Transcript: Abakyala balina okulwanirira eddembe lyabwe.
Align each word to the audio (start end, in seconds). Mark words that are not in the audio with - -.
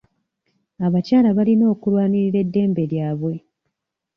Abakyala 0.85 1.29
balina 1.37 1.65
okulwanirira 1.73 2.37
eddembe 2.43 2.83
lyabwe. 2.91 3.33